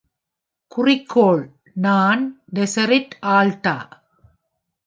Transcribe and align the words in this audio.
குறிக்கோள்: 0.71 1.43
"நான் 1.75 2.23
டெசரிட் 2.53 3.15
ஆல்டா". 3.29 3.77